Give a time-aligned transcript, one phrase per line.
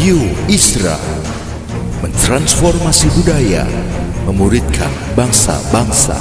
[0.00, 0.16] Radio
[0.48, 0.96] Isra
[2.00, 3.68] mentransformasi budaya,
[4.24, 6.16] memuridkan bangsa-bangsa.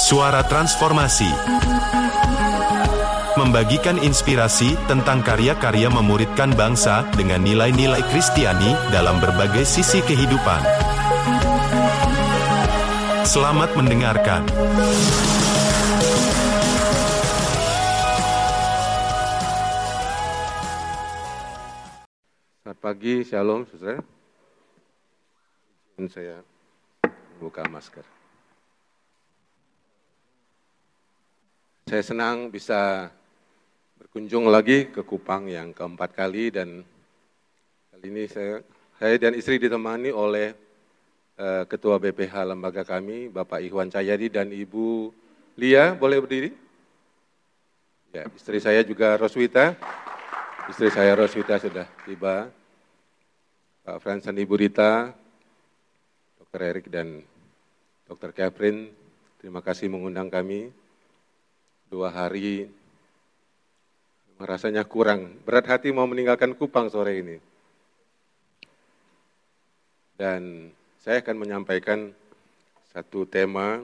[0.00, 1.28] Suara Transformasi
[3.36, 10.89] Membagikan inspirasi tentang karya-karya memuridkan bangsa dengan nilai-nilai Kristiani dalam berbagai sisi kehidupan.
[13.26, 14.48] Selamat mendengarkan.
[22.64, 24.00] Selamat pagi, Shalom, saudara.
[26.08, 26.40] Saya
[27.36, 28.06] buka masker.
[31.92, 33.12] Saya senang bisa
[34.00, 36.80] berkunjung lagi ke Kupang yang keempat kali dan
[37.92, 38.64] kali ini saya,
[38.96, 40.69] saya dan istri ditemani oleh
[41.40, 45.08] Ketua BPH lembaga kami, Bapak Ikhwan Cahyadi dan Ibu
[45.56, 46.52] Lia, boleh berdiri?
[48.12, 49.72] Ya, istri saya juga Roswita.
[50.68, 52.52] Istri saya Roswita sudah tiba.
[53.88, 55.16] Pak Frans dan Ibu Rita,
[56.44, 56.60] Dr.
[56.60, 57.24] Erik dan
[58.04, 58.36] Dr.
[58.36, 58.92] Catherine,
[59.40, 60.68] terima kasih mengundang kami.
[61.88, 62.68] Dua hari
[64.36, 65.40] rasanya kurang.
[65.48, 67.36] Berat hati mau meninggalkan Kupang sore ini.
[70.20, 70.68] Dan
[71.00, 72.12] saya akan menyampaikan
[72.92, 73.80] satu tema.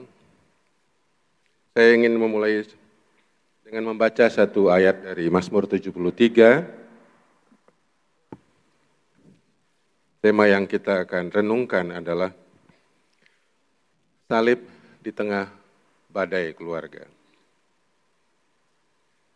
[1.73, 2.61] Saya ingin memulai
[3.65, 6.87] dengan membaca satu ayat dari Mazmur 73
[10.17, 12.33] Tema yang kita akan renungkan adalah
[14.25, 14.65] salib
[14.97, 15.45] di tengah
[16.09, 17.05] badai keluarga.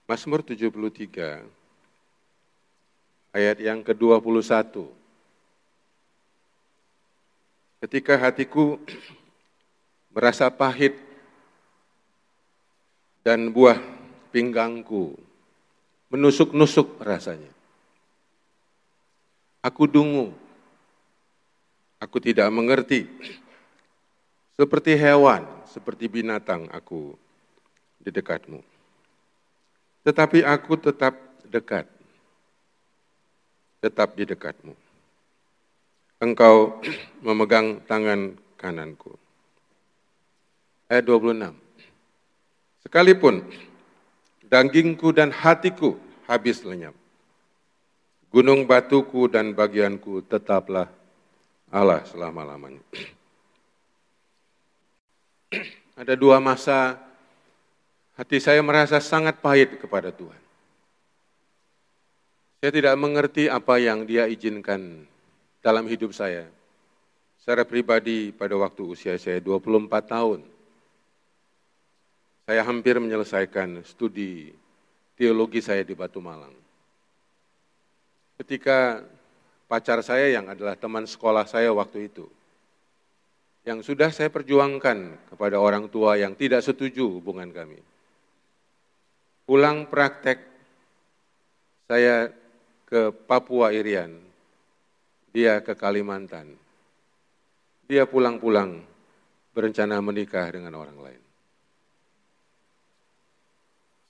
[0.10, 1.46] Mazmur 73
[3.32, 5.01] ayat yang ke-21.
[7.82, 8.78] Ketika hatiku
[10.14, 10.94] merasa pahit
[13.26, 13.82] dan buah
[14.30, 15.18] pinggangku
[16.14, 17.50] menusuk-nusuk rasanya.
[19.62, 20.34] Aku dungu
[22.02, 23.06] Aku tidak mengerti.
[24.58, 27.14] Seperti hewan, seperti binatang aku
[28.02, 28.58] di dekatmu.
[30.02, 31.14] Tetapi aku tetap
[31.46, 31.86] dekat.
[33.86, 34.74] Tetap di dekatmu.
[36.22, 36.78] Engkau
[37.26, 39.18] memegang tangan kananku.
[40.86, 41.50] Ayat 26.
[42.86, 43.42] Sekalipun
[44.46, 45.98] dagingku dan hatiku
[46.30, 46.94] habis lenyap.
[48.30, 50.94] Gunung batuku dan bagianku tetaplah
[51.74, 52.86] Allah selama-lamanya.
[56.02, 57.02] Ada dua masa
[58.14, 60.38] hati saya merasa sangat pahit kepada Tuhan.
[62.62, 65.10] Saya tidak mengerti apa yang dia izinkan
[65.62, 66.50] dalam hidup saya.
[67.42, 70.40] Secara pribadi pada waktu usia saya 24 tahun,
[72.46, 74.54] saya hampir menyelesaikan studi
[75.18, 76.54] teologi saya di Batu Malang.
[78.38, 79.06] Ketika
[79.72, 82.28] pacar saya yang adalah teman sekolah saya waktu itu.
[83.64, 87.80] Yang sudah saya perjuangkan kepada orang tua yang tidak setuju hubungan kami.
[89.48, 90.44] Pulang praktek,
[91.88, 92.34] saya
[92.90, 94.12] ke Papua Irian,
[95.32, 96.56] dia ke Kalimantan.
[97.88, 98.84] Dia pulang-pulang
[99.52, 101.22] berencana menikah dengan orang lain.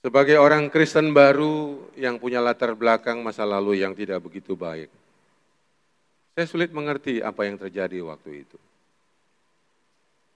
[0.01, 4.89] Sebagai orang Kristen baru yang punya latar belakang masa lalu yang tidak begitu baik,
[6.33, 8.57] saya sulit mengerti apa yang terjadi waktu itu.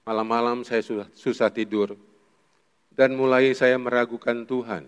[0.06, 0.86] Malam-malam saya
[1.18, 1.98] susah, tidur
[2.94, 4.86] dan mulai saya meragukan Tuhan.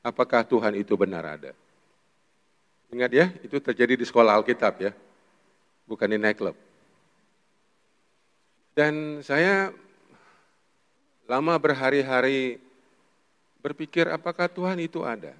[0.00, 1.52] Apakah Tuhan itu benar ada?
[2.92, 4.92] Ingat ya, itu terjadi di sekolah Alkitab ya,
[5.88, 6.52] bukan di nightclub.
[8.76, 9.72] Dan saya
[11.24, 12.60] lama berhari-hari
[13.64, 15.32] berpikir apakah Tuhan itu ada.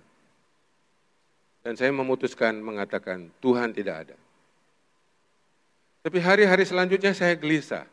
[1.60, 4.16] Dan saya memutuskan mengatakan Tuhan tidak ada.
[6.02, 7.86] Tapi hari-hari selanjutnya saya gelisah.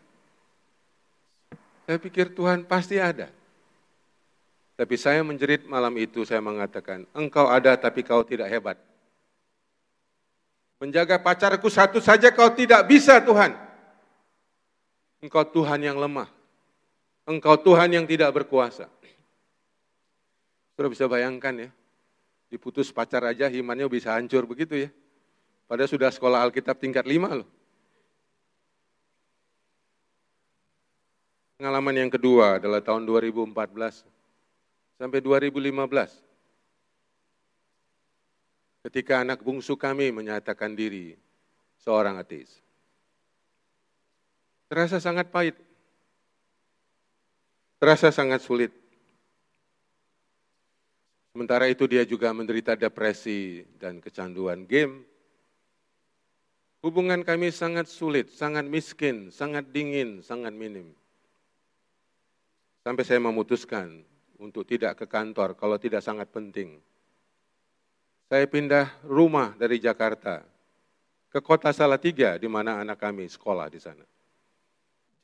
[1.85, 3.27] Saya pikir Tuhan pasti ada.
[4.79, 8.88] Tapi saya menjerit malam itu, saya mengatakan, engkau ada tapi kau tidak hebat.
[10.79, 13.51] Menjaga pacarku satu saja kau tidak bisa Tuhan.
[15.19, 16.31] Engkau Tuhan yang lemah.
[17.27, 18.87] Engkau Tuhan yang tidak berkuasa.
[20.79, 21.69] Sudah bisa bayangkan ya,
[22.47, 24.89] diputus pacar aja imannya bisa hancur begitu ya.
[25.67, 27.49] Padahal sudah sekolah Alkitab tingkat lima loh.
[31.59, 33.51] Pengalaman yang kedua adalah tahun 2014
[34.95, 36.28] sampai 2015.
[38.79, 41.19] Ketika anak bungsu kami menyatakan diri
[41.83, 42.63] seorang ateis.
[44.71, 45.57] Terasa sangat pahit.
[47.79, 48.71] Terasa sangat sulit.
[51.35, 55.07] Sementara itu dia juga menderita depresi dan kecanduan game.
[56.79, 60.95] Hubungan kami sangat sulit, sangat miskin, sangat dingin, sangat minim.
[62.87, 64.07] Sampai saya memutuskan
[64.39, 66.79] untuk tidak ke kantor kalau tidak sangat penting.
[68.29, 70.45] Saya pindah rumah dari Jakarta
[71.33, 74.05] ke kota Salatiga di mana anak kami sekolah di sana.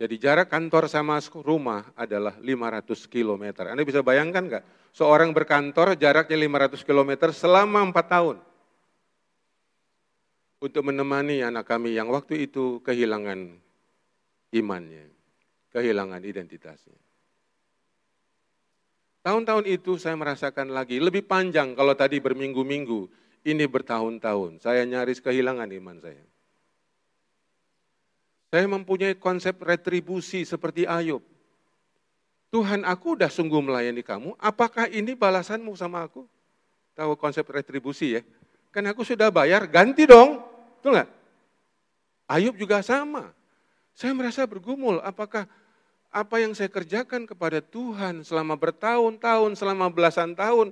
[0.01, 3.61] Jadi jarak kantor sama rumah adalah 500 km.
[3.69, 4.63] Anda bisa bayangkan nggak?
[4.89, 8.37] Seorang berkantor jaraknya 500 km selama 4 tahun.
[10.65, 13.53] Untuk menemani anak kami yang waktu itu kehilangan
[14.49, 15.13] imannya,
[15.69, 17.04] kehilangan identitasnya.
[19.25, 23.09] Tahun-tahun itu saya merasakan lagi, lebih panjang kalau tadi berminggu-minggu,
[23.41, 24.61] ini bertahun-tahun.
[24.61, 26.21] Saya nyaris kehilangan iman saya.
[28.53, 31.25] Saya mempunyai konsep retribusi seperti Ayub.
[32.53, 36.29] Tuhan aku udah sungguh melayani kamu, apakah ini balasanmu sama aku?
[36.93, 38.21] Tahu konsep retribusi ya?
[38.69, 40.37] Kan aku sudah bayar, ganti dong.
[40.77, 41.09] Betul nggak?
[42.29, 43.33] Ayub juga sama.
[43.97, 45.49] Saya merasa bergumul, apakah
[46.15, 50.71] apa yang saya kerjakan kepada Tuhan selama bertahun-tahun, selama belasan tahun,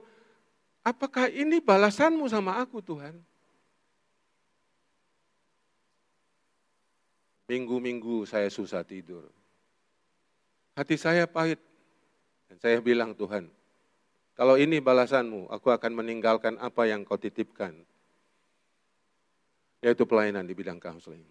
[0.88, 3.20] apakah ini balasanmu sama aku Tuhan?
[7.52, 9.28] Minggu-minggu saya susah tidur.
[10.80, 11.60] Hati saya pahit.
[12.48, 13.52] Dan saya bilang, Tuhan,
[14.40, 17.76] kalau ini balasanmu, aku akan meninggalkan apa yang kau titipkan.
[19.84, 21.28] Yaitu pelayanan di bidang counseling.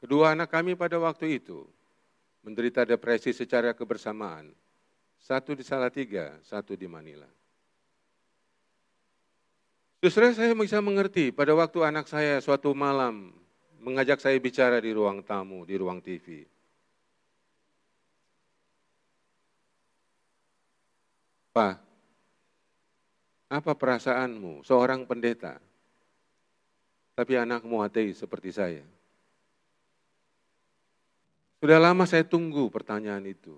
[0.00, 1.68] Kedua anak kami pada waktu itu
[2.40, 4.48] menderita depresi secara kebersamaan.
[5.20, 7.28] Satu di Salatiga, satu di Manila.
[10.00, 13.36] Justru saya bisa mengerti pada waktu anak saya suatu malam
[13.84, 16.48] mengajak saya bicara di ruang tamu, di ruang TV.
[21.52, 21.76] Pak,
[23.52, 25.60] apa perasaanmu seorang pendeta,
[27.12, 28.86] tapi anakmu ateis seperti saya?
[31.60, 33.52] Sudah lama saya tunggu pertanyaan itu.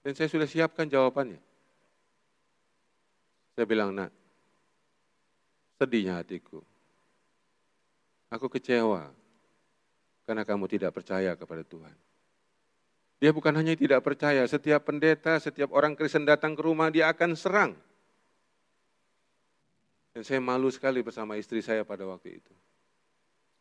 [0.00, 1.40] Dan saya sudah siapkan jawabannya.
[3.54, 4.10] Saya bilang, nak,
[5.78, 6.64] sedihnya hatiku.
[8.32, 9.12] Aku kecewa
[10.24, 11.94] karena kamu tidak percaya kepada Tuhan.
[13.22, 17.36] Dia bukan hanya tidak percaya, setiap pendeta, setiap orang Kristen datang ke rumah, dia akan
[17.38, 17.72] serang.
[20.12, 22.52] Dan saya malu sekali bersama istri saya pada waktu itu.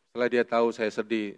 [0.09, 1.37] Setelah dia tahu saya sedih,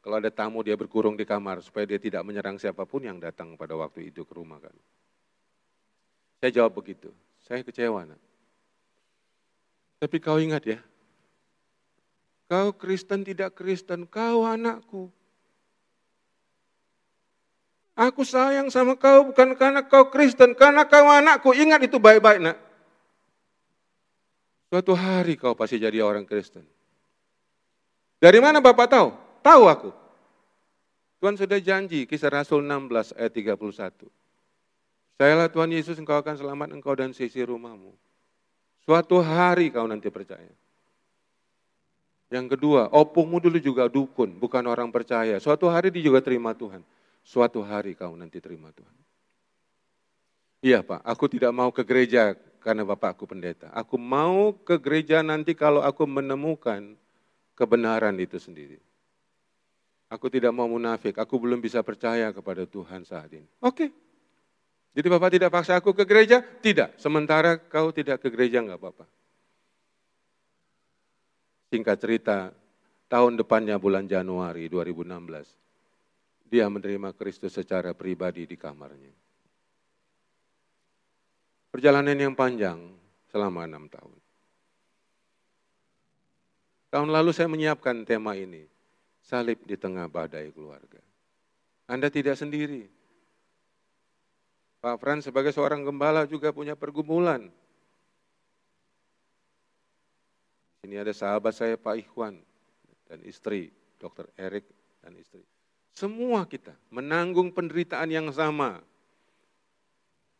[0.00, 3.52] kalau ada tamu dia berkurung di kamar supaya dia tidak menyerang siapa pun yang datang
[3.60, 4.72] pada waktu itu ke rumah kan.
[6.40, 7.12] Saya jawab begitu,
[7.44, 8.08] saya kecewa.
[8.08, 8.20] Nak.
[10.00, 10.80] Tapi kau ingat ya,
[12.48, 15.12] kau Kristen tidak Kristen, kau anakku.
[18.00, 21.52] Aku sayang sama kau bukan karena kau Kristen, karena kau anakku.
[21.52, 22.56] Ingat itu baik-baik nak.
[24.72, 26.64] Suatu hari kau pasti jadi orang Kristen.
[28.16, 29.29] Dari mana Bapak tahu?
[29.40, 29.90] Tahu aku.
[31.20, 34.08] Tuhan sudah janji, kisah Rasul 16 ayat 31.
[35.20, 37.92] Sayalah Tuhan Yesus, engkau akan selamat engkau dan sisi rumahmu.
[38.88, 40.48] Suatu hari kau nanti percaya.
[42.32, 45.36] Yang kedua, opungmu dulu juga dukun, bukan orang percaya.
[45.36, 46.80] Suatu hari dia juga terima Tuhan.
[47.20, 48.96] Suatu hari kau nanti terima Tuhan.
[50.64, 53.68] Iya Pak, aku tidak mau ke gereja karena Bapakku pendeta.
[53.76, 56.96] Aku mau ke gereja nanti kalau aku menemukan
[57.56, 58.80] kebenaran itu sendiri.
[60.10, 63.46] Aku tidak mau munafik, aku belum bisa percaya kepada Tuhan saat ini.
[63.62, 63.94] Oke,
[64.90, 66.42] jadi Bapak tidak paksa aku ke gereja?
[66.42, 66.98] Tidak.
[66.98, 69.06] Sementara kau tidak ke gereja enggak apa-apa.
[71.70, 72.50] Singkat cerita,
[73.06, 79.14] tahun depannya bulan Januari 2016, dia menerima Kristus secara pribadi di kamarnya.
[81.70, 82.82] Perjalanan yang panjang
[83.30, 84.18] selama enam tahun.
[86.90, 88.66] Tahun lalu saya menyiapkan tema ini,
[89.30, 90.98] salib di tengah badai keluarga.
[91.86, 92.90] Anda tidak sendiri,
[94.80, 97.52] Pak Fran sebagai seorang gembala juga punya pergumulan.
[100.80, 102.40] Ini ada sahabat saya Pak Ikhwan
[103.04, 103.68] dan istri,
[104.00, 104.32] Dr.
[104.40, 104.64] Erik
[105.04, 105.44] dan istri.
[105.92, 108.80] Semua kita menanggung penderitaan yang sama.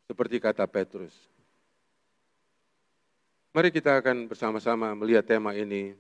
[0.09, 1.13] Seperti kata Petrus.
[3.53, 5.93] Mari kita akan bersama-sama melihat tema ini.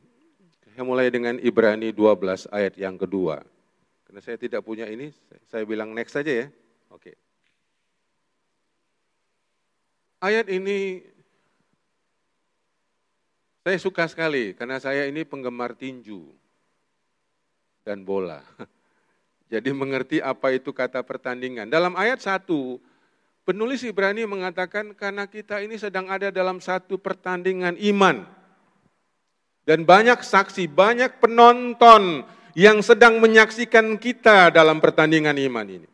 [0.71, 3.43] Saya mulai dengan Ibrani 12 ayat yang kedua.
[4.07, 5.11] Karena saya tidak punya ini,
[5.51, 6.47] saya bilang next saja ya.
[6.91, 7.15] Oke.
[10.21, 11.07] Ayat ini
[13.61, 16.33] Saya suka sekali karena saya ini penggemar tinju
[17.85, 18.41] dan bola.
[19.53, 21.69] Jadi mengerti apa itu kata pertandingan.
[21.69, 22.49] Dalam ayat 1,
[23.45, 28.25] penulis Ibrani mengatakan karena kita ini sedang ada dalam satu pertandingan iman.
[29.69, 32.25] Dan banyak saksi, banyak penonton
[32.59, 35.89] yang sedang menyaksikan kita dalam pertandingan iman ini.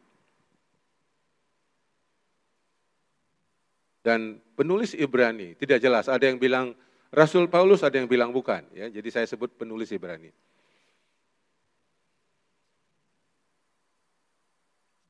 [4.07, 6.79] Dan penulis Ibrani tidak jelas, ada yang bilang
[7.11, 8.63] Rasul Paulus, ada yang bilang bukan.
[8.71, 10.31] Ya, jadi saya sebut penulis Ibrani.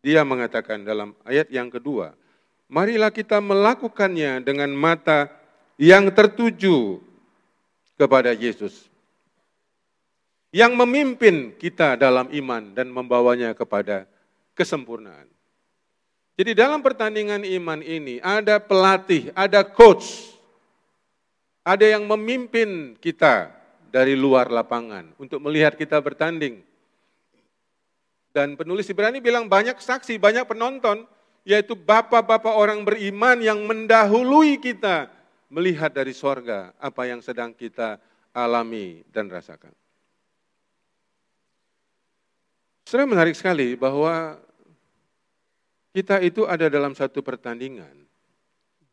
[0.06, 2.14] Dia mengatakan dalam ayat yang kedua,
[2.70, 5.28] marilah kita melakukannya dengan mata
[5.76, 7.02] yang tertuju
[7.96, 8.86] kepada Yesus.
[10.54, 14.08] Yang memimpin kita dalam iman dan membawanya kepada
[14.56, 15.28] kesempurnaan.
[16.36, 20.36] Jadi dalam pertandingan iman ini ada pelatih, ada coach,
[21.64, 23.52] ada yang memimpin kita
[23.88, 26.60] dari luar lapangan untuk melihat kita bertanding.
[28.36, 31.08] Dan penulis Ibrani bilang banyak saksi, banyak penonton,
[31.40, 35.08] yaitu bapak-bapak orang beriman yang mendahului kita
[35.50, 37.98] melihat dari sorga apa yang sedang kita
[38.34, 39.72] alami dan rasakan.
[42.86, 44.38] Sebenarnya menarik sekali bahwa
[45.90, 48.06] kita itu ada dalam satu pertandingan.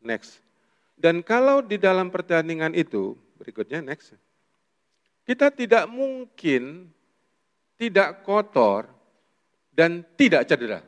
[0.02, 0.42] Next.
[0.98, 4.16] Dan kalau di dalam pertandingan itu, berikutnya next.
[5.22, 6.90] Kita tidak mungkin
[7.78, 8.88] tidak kotor
[9.70, 10.80] dan tidak cedera.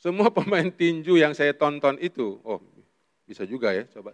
[0.00, 2.60] Semua pemain tinju yang saya tonton itu, oh
[3.24, 4.12] bisa juga ya, coba.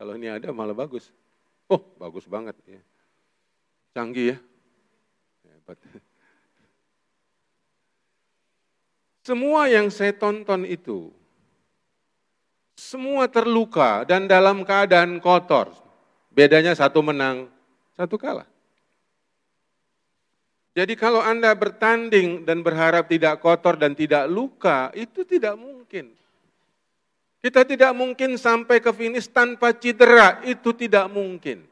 [0.00, 1.12] Kalau ini ada malah bagus.
[1.68, 2.80] Oh bagus banget ya.
[3.92, 4.36] Canggih ya.
[5.44, 5.76] Hebat.
[9.20, 11.12] Semua yang saya tonton itu,
[12.80, 15.76] semua terluka dan dalam keadaan kotor.
[16.32, 17.52] Bedanya satu menang,
[17.92, 18.48] satu kalah.
[20.72, 26.16] Jadi kalau Anda bertanding dan berharap tidak kotor dan tidak luka, itu tidak mungkin.
[27.40, 31.64] Kita tidak mungkin sampai ke finish tanpa cedera, itu tidak mungkin.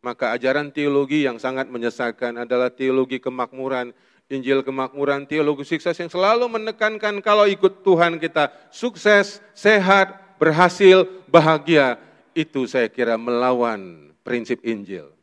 [0.00, 3.92] Maka ajaran teologi yang sangat menyesakan adalah teologi kemakmuran,
[4.32, 12.00] Injil kemakmuran, teologi sukses yang selalu menekankan kalau ikut Tuhan kita sukses, sehat, berhasil, bahagia.
[12.32, 15.19] Itu saya kira melawan prinsip Injil.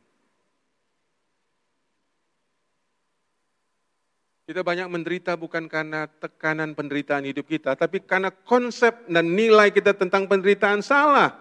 [4.48, 9.92] Kita banyak menderita bukan karena tekanan penderitaan hidup kita, tapi karena konsep dan nilai kita
[9.92, 11.36] tentang penderitaan salah.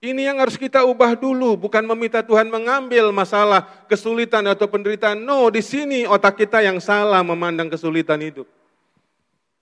[0.00, 5.20] Ini yang harus kita ubah dulu, bukan meminta Tuhan mengambil masalah kesulitan atau penderitaan.
[5.20, 8.48] No, di sini otak kita yang salah memandang kesulitan hidup.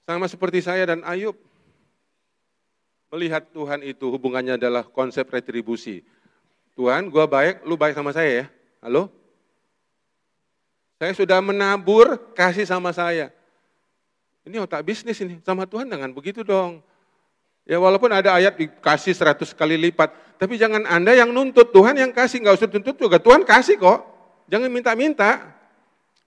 [0.06, 1.34] Sama seperti saya dan Ayub.
[3.10, 6.06] Melihat Tuhan itu hubungannya adalah konsep retribusi.
[6.78, 8.46] Tuhan, gua baik, lu baik sama saya ya.
[8.86, 9.10] Halo?
[11.02, 13.34] Saya sudah menabur, kasih sama saya.
[14.46, 16.78] Ini otak bisnis ini, sama Tuhan jangan begitu dong.
[17.66, 22.14] Ya walaupun ada ayat dikasih seratus kali lipat, tapi jangan Anda yang nuntut, Tuhan yang
[22.14, 23.98] kasih, nggak usah tuntut juga, Tuhan kasih kok.
[24.46, 25.50] Jangan minta-minta.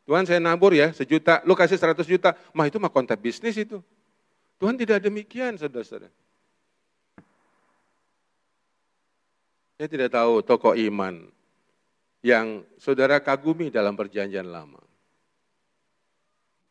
[0.03, 3.79] Tuhan saya nabur ya, sejuta, lu kasih seratus juta, mah itu mah kontak bisnis itu.
[4.59, 6.11] Tuhan tidak demikian, saudara-saudara.
[9.79, 11.31] Saya tidak tahu tokoh iman
[12.25, 14.81] yang saudara kagumi dalam perjanjian lama.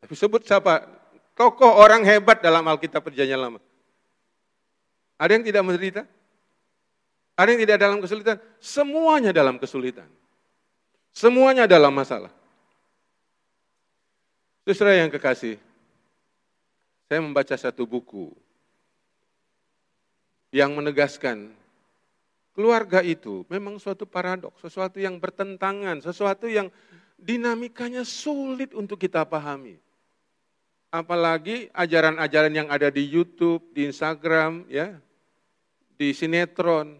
[0.03, 0.83] Tapi sebut siapa?
[1.39, 3.63] Tokoh orang hebat dalam Alkitab perjanjian lama.
[5.15, 6.03] Ada yang tidak menderita?
[7.39, 8.37] Ada yang tidak dalam kesulitan?
[8.59, 10.11] Semuanya dalam kesulitan.
[11.15, 12.35] Semuanya dalam masalah.
[14.67, 15.55] Saudara yang kekasih,
[17.07, 18.35] saya membaca satu buku
[20.51, 21.55] yang menegaskan
[22.55, 26.71] Keluarga itu memang suatu paradoks, sesuatu yang bertentangan, sesuatu yang
[27.19, 29.75] dinamikanya sulit untuk kita pahami.
[30.95, 34.95] Apalagi ajaran-ajaran yang ada di YouTube, di Instagram, ya,
[35.99, 36.95] di sinetron.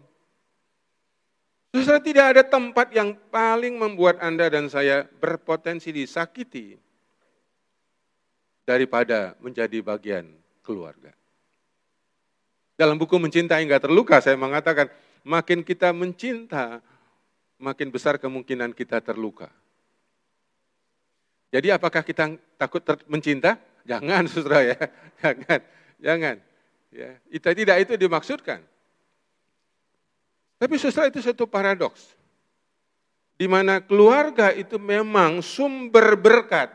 [1.71, 6.75] Justru tidak ada tempat yang paling membuat Anda dan saya berpotensi disakiti
[8.67, 11.15] daripada menjadi bagian keluarga.
[12.75, 14.91] Dalam buku Mencintai Enggak Terluka saya mengatakan,
[15.25, 16.79] makin kita mencinta,
[17.57, 19.49] makin besar kemungkinan kita terluka.
[21.49, 23.57] Jadi apakah kita takut mencinta?
[23.89, 24.77] Jangan, saudara ya.
[25.19, 25.59] Jangan,
[25.97, 26.35] jangan.
[26.93, 28.61] Ya, itu tidak itu dimaksudkan.
[30.61, 32.15] Tapi saudara itu satu paradoks.
[33.35, 36.71] Di mana keluarga itu memang sumber berkat.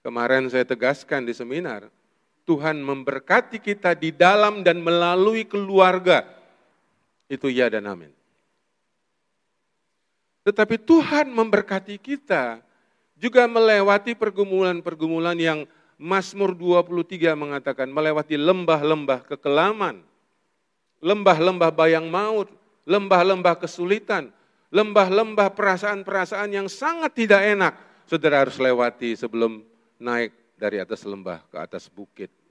[0.00, 1.86] Kemarin saya tegaskan di seminar,
[2.52, 6.28] Tuhan memberkati kita di dalam dan melalui keluarga.
[7.24, 8.12] Itu ya dan amin.
[10.44, 12.60] Tetapi Tuhan memberkati kita
[13.16, 15.64] juga melewati pergumulan-pergumulan yang
[15.96, 20.04] Mazmur 23 mengatakan melewati lembah-lembah kekelaman,
[21.00, 22.52] lembah-lembah bayang maut,
[22.84, 24.28] lembah-lembah kesulitan,
[24.68, 27.72] lembah-lembah perasaan-perasaan yang sangat tidak enak,
[28.04, 29.64] saudara harus lewati sebelum
[29.96, 32.41] naik dari atas lembah ke atas bukit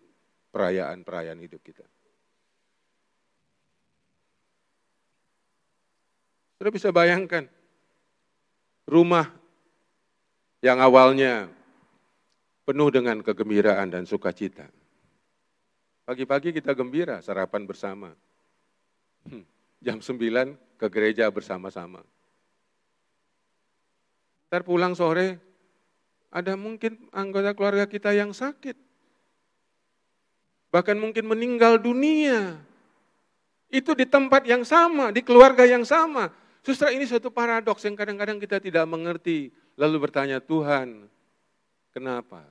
[0.52, 1.84] perayaan-perayaan hidup kita.
[6.60, 7.50] Saudara bisa bayangkan,
[8.86, 9.34] rumah
[10.62, 11.50] yang awalnya
[12.70, 14.70] penuh dengan kegembiraan dan sukacita.
[16.06, 18.14] Pagi-pagi kita gembira, sarapan bersama.
[19.26, 19.42] Hmm,
[19.82, 22.06] jam 9 ke gereja bersama-sama.
[24.52, 25.40] Ntar pulang sore,
[26.30, 28.91] ada mungkin anggota keluarga kita yang sakit.
[30.72, 32.56] Bahkan mungkin meninggal dunia.
[33.68, 36.32] Itu di tempat yang sama, di keluarga yang sama.
[36.64, 39.52] Sustra ini suatu paradoks yang kadang-kadang kita tidak mengerti.
[39.76, 41.08] Lalu bertanya, Tuhan,
[41.92, 42.44] kenapa?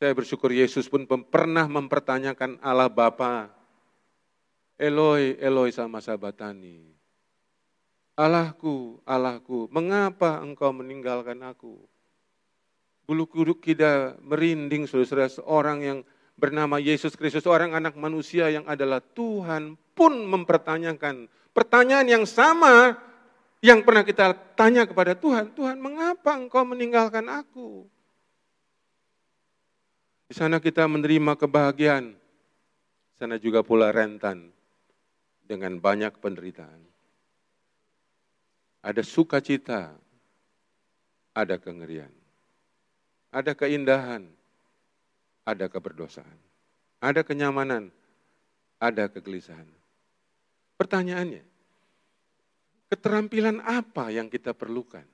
[0.00, 3.48] Saya bersyukur Yesus pun pernah mempertanyakan Allah Bapa.
[4.76, 6.92] Eloi, Eloi sama sabatani.
[8.14, 11.82] Allahku, Allahku, mengapa engkau meninggalkan aku?
[13.04, 15.98] Bulu kuduk kita merinding saudara seorang yang
[16.40, 22.96] bernama Yesus Kristus, seorang anak manusia yang adalah Tuhan pun mempertanyakan pertanyaan yang sama
[23.60, 25.52] yang pernah kita tanya kepada Tuhan.
[25.52, 27.84] Tuhan, mengapa engkau meninggalkan aku?
[30.28, 32.16] Di sana kita menerima kebahagiaan.
[33.14, 34.48] Di sana juga pula rentan
[35.44, 36.80] dengan banyak penderitaan.
[38.84, 39.96] Ada sukacita,
[41.32, 42.23] ada kengerian.
[43.34, 44.22] Ada keindahan,
[45.42, 46.38] ada keberdosaan.
[47.02, 47.90] Ada kenyamanan,
[48.78, 49.66] ada kegelisahan.
[50.78, 51.42] Pertanyaannya,
[52.94, 55.04] keterampilan apa yang kita perlukan?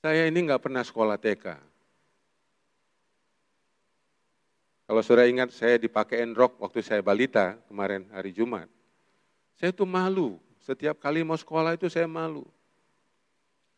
[0.00, 1.70] Saya ini nggak pernah sekolah TK,
[4.90, 8.66] Kalau saudara ingat saya dipakein rok waktu saya balita kemarin hari Jumat.
[9.54, 10.34] Saya tuh malu,
[10.66, 12.42] setiap kali mau sekolah itu saya malu.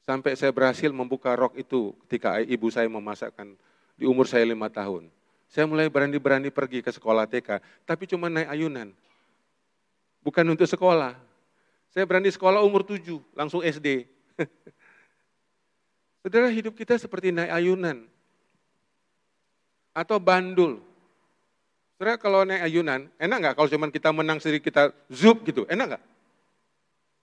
[0.02, 3.54] Sampai saya berhasil membuka rok itu ketika ibu saya memasakkan
[3.94, 5.06] di umur saya lima tahun.
[5.46, 8.90] Saya mulai berani-berani pergi ke sekolah TK, tapi cuma naik ayunan.
[10.24, 11.14] Bukan untuk sekolah.
[11.92, 14.08] Saya berani sekolah umur tujuh, langsung SD.
[16.24, 18.08] Saudara hidup kita seperti naik ayunan.
[19.92, 20.80] Atau bandul.
[22.00, 25.94] Saudara kalau naik ayunan, enak nggak kalau cuma kita menang sendiri kita zup gitu, enak
[25.94, 26.04] nggak?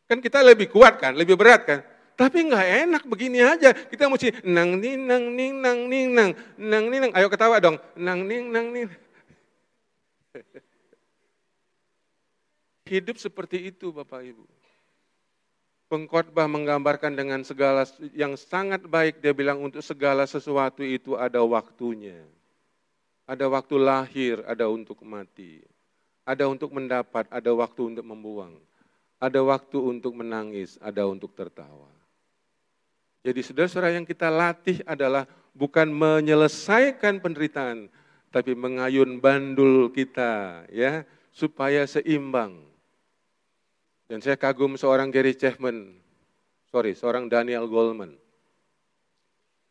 [0.05, 1.81] Kan kita lebih kuat kan, lebih berat kan?
[2.19, 3.71] Tapi nggak enak begini aja.
[3.71, 7.13] Kita mesti nang ning nang ning nang ning nang nang ning nang.
[7.15, 7.79] Ayo ketawa dong.
[7.95, 8.91] Nang ning nang ning.
[12.91, 14.43] Hidup seperti itu Bapak Ibu.
[15.87, 22.19] Pengkhotbah menggambarkan dengan segala yang sangat baik dia bilang untuk segala sesuatu itu ada waktunya.
[23.23, 25.63] Ada waktu lahir, ada untuk mati.
[26.27, 28.59] Ada untuk mendapat, ada waktu untuk membuang.
[29.23, 31.98] Ada waktu untuk menangis, ada untuk tertawa.
[33.19, 37.91] Jadi saudara-saudara yang kita latih adalah bukan menyelesaikan penderitaan,
[38.31, 41.03] tapi mengayun bandul kita ya
[41.35, 42.63] supaya seimbang.
[44.09, 45.99] Dan saya kagum seorang Gary Chapman,
[46.71, 48.17] sorry, seorang Daniel Goleman,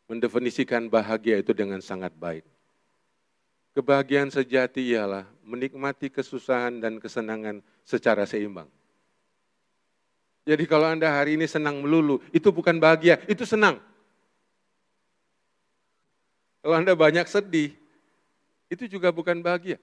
[0.06, 2.46] mendefinisikan bahagia itu dengan sangat baik.
[3.74, 8.70] Kebahagiaan sejati ialah menikmati kesusahan dan kesenangan secara seimbang.
[10.48, 13.76] Jadi kalau Anda hari ini senang melulu, itu bukan bahagia, itu senang.
[16.64, 17.76] Kalau Anda banyak sedih,
[18.72, 19.76] itu juga bukan bahagia.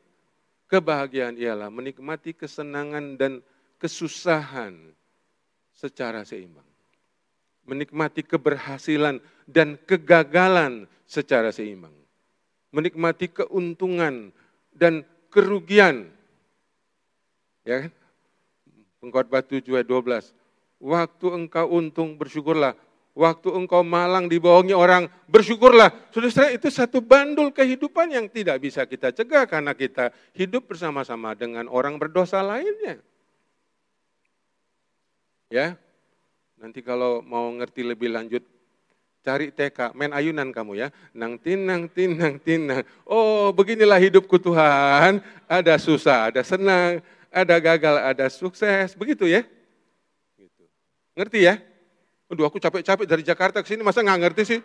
[0.65, 3.45] Kebahagiaan ialah menikmati kesenangan dan
[3.78, 4.73] kesusahan
[5.69, 6.65] secara seimbang.
[7.69, 11.93] Menikmati keberhasilan dan kegagalan secara seimbang
[12.75, 14.36] menikmati keuntungan
[14.75, 16.12] dan kerugian.
[17.63, 17.91] Ya kan?
[18.99, 20.36] Pengkhotbah 7 ayat 12.
[20.80, 22.76] Waktu engkau untung bersyukurlah.
[23.16, 26.12] Waktu engkau malang dibohongi orang bersyukurlah.
[26.12, 31.72] Saudara itu satu bandul kehidupan yang tidak bisa kita cegah karena kita hidup bersama-sama dengan
[31.72, 33.00] orang berdosa lainnya.
[35.48, 35.80] Ya,
[36.60, 38.44] nanti kalau mau ngerti lebih lanjut
[39.26, 40.94] Cari TK, main ayunan kamu ya.
[41.10, 42.86] Nang tin, nang tin, nang tin, nang.
[43.10, 45.18] Oh beginilah hidupku Tuhan.
[45.50, 47.02] Ada susah, ada senang,
[47.34, 48.94] ada gagal, ada sukses.
[48.94, 49.42] Begitu ya.
[51.15, 51.56] Ngerti ya?
[52.28, 54.62] Aduh aku capek-capek dari Jakarta ke sini masa nggak ngerti sih?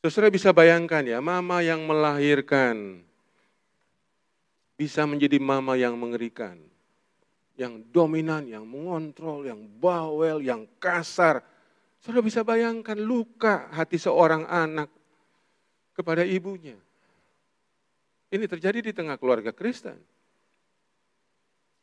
[0.00, 3.04] Saudara bisa bayangkan ya, mama yang melahirkan
[4.80, 6.56] bisa menjadi mama yang mengerikan.
[7.60, 11.44] Yang dominan, yang mengontrol, yang bawel, yang kasar.
[12.00, 14.88] Saudara bisa bayangkan luka hati seorang anak
[15.92, 16.80] kepada ibunya.
[18.32, 20.00] Ini terjadi di tengah keluarga Kristen.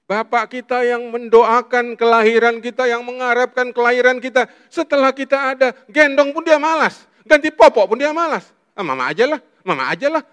[0.07, 4.47] Bapak kita yang mendoakan kelahiran kita, yang mengharapkan kelahiran kita.
[4.71, 7.03] Setelah kita ada, gendong pun dia malas.
[7.27, 8.55] Ganti popok pun dia malas.
[8.71, 10.23] Ah, mama aja lah, mama aja lah.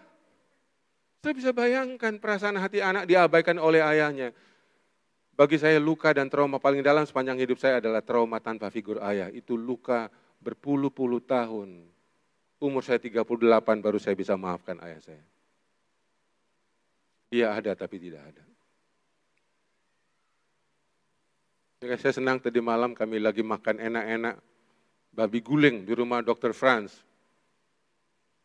[1.27, 4.31] Saya bisa bayangkan perasaan hati anak diabaikan oleh ayahnya.
[5.35, 9.27] Bagi saya luka dan trauma paling dalam sepanjang hidup saya adalah trauma tanpa figur ayah.
[9.35, 10.07] Itu luka
[10.39, 11.91] berpuluh-puluh tahun.
[12.63, 13.27] Umur saya 38
[13.83, 15.25] baru saya bisa maafkan ayah saya.
[17.35, 18.54] Dia ada tapi tidak ada.
[21.85, 24.41] Saya senang tadi malam kami lagi makan enak-enak
[25.13, 26.57] babi guling di rumah Dr.
[26.57, 26.97] Franz.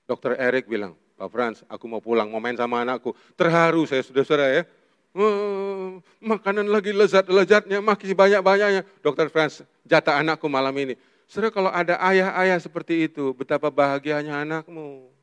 [0.03, 0.35] Dr.
[0.35, 3.13] Eric bilang, Pak Frans, aku mau pulang, mau main sama anakku.
[3.37, 4.63] Terharu saya saudara-saudara ya.
[5.13, 8.81] Oh, makanan lagi lezat-lezatnya, masih banyak-banyaknya.
[9.05, 10.97] Dokter Frans, jatah anakku malam ini.
[11.29, 15.13] Saudara kalau ada ayah-ayah seperti itu, betapa bahagianya anakmu.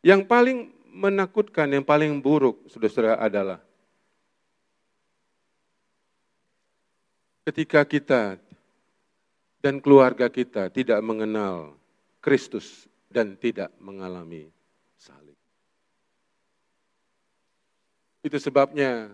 [0.00, 0.58] Yang paling
[0.92, 3.58] menakutkan, yang paling buruk, saudara-saudara adalah
[7.48, 8.36] ketika kita
[9.64, 11.72] dan keluarga kita tidak mengenal
[12.20, 14.52] Kristus dan tidak mengalami
[15.00, 15.36] salib.
[18.20, 19.08] Itu sebabnya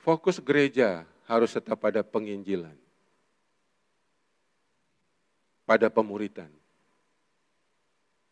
[0.00, 2.76] fokus gereja harus tetap pada penginjilan,
[5.68, 6.48] pada pemuritan.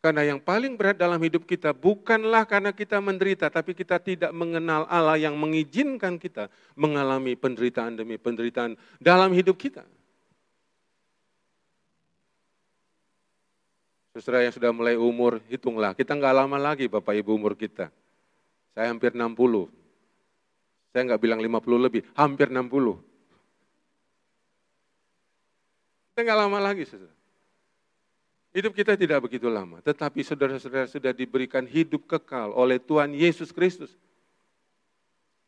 [0.02, 4.82] Karena yang paling berat dalam hidup kita bukanlah karena kita menderita, tapi kita tidak mengenal
[4.90, 9.86] Allah yang mengizinkan kita mengalami penderitaan demi penderitaan dalam hidup kita.
[14.18, 15.94] Saudara yang sudah mulai umur, hitunglah.
[15.94, 17.86] Kita nggak lama lagi Bapak Ibu umur kita.
[18.74, 19.70] Saya hampir 60.
[20.90, 22.98] Saya nggak bilang 50 lebih, hampir 60.
[26.10, 27.11] Kita nggak lama lagi, saudara.
[28.52, 33.96] Hidup kita tidak begitu lama, tetapi saudara-saudara sudah diberikan hidup kekal oleh Tuhan Yesus Kristus.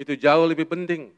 [0.00, 1.12] Itu jauh lebih penting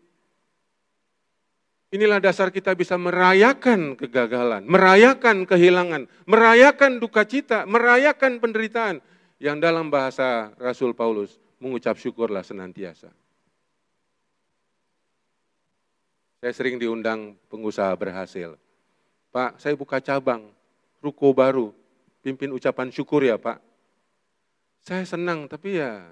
[1.94, 8.98] Inilah dasar kita bisa merayakan kegagalan, merayakan kehilangan, merayakan duka cita, merayakan penderitaan.
[9.38, 13.12] Yang dalam bahasa Rasul Paulus, mengucap syukurlah senantiasa.
[16.42, 18.58] Saya sering diundang pengusaha berhasil.
[19.30, 20.50] Pak, saya buka cabang,
[21.02, 21.72] ruko baru,
[22.20, 23.60] pimpin ucapan syukur ya Pak.
[24.86, 26.04] Saya senang, tapi ya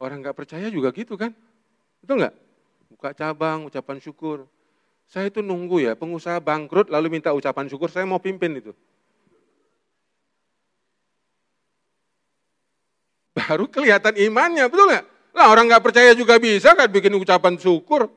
[0.00, 1.34] orang nggak percaya juga gitu kan?
[2.00, 2.48] Betul nggak?
[2.98, 4.48] buka cabang, ucapan syukur.
[5.08, 8.72] Saya itu nunggu ya, pengusaha bangkrut lalu minta ucapan syukur, saya mau pimpin itu.
[13.38, 15.06] Baru kelihatan imannya, betul nggak?
[15.32, 18.10] Lah orang nggak percaya juga bisa kan bikin ucapan syukur.